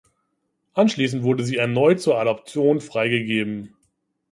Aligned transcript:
Anschließend 0.73 1.21
wurde 1.21 1.43
sie 1.43 1.57
erneut 1.57 2.01
zur 2.01 2.17
Adoption 2.19 2.79
freigegeben. 2.81 3.75